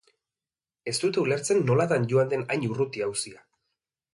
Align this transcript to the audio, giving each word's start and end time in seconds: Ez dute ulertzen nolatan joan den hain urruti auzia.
Ez 0.91 0.93
dute 1.03 1.21
ulertzen 1.25 1.61
nolatan 1.67 2.07
joan 2.15 2.33
den 2.35 2.47
hain 2.55 2.67
urruti 2.73 3.05
auzia. 3.11 3.47